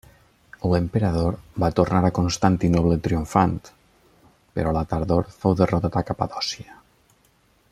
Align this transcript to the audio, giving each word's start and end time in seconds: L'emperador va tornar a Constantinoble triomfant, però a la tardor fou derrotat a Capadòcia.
L'emperador 0.69 1.35
va 1.63 1.69
tornar 1.79 1.99
a 2.07 2.11
Constantinoble 2.19 2.97
triomfant, 3.07 3.53
però 4.57 4.73
a 4.73 4.75
la 4.79 4.83
tardor 4.95 5.31
fou 5.45 5.59
derrotat 5.61 5.99
a 6.01 6.05
Capadòcia. 6.09 6.79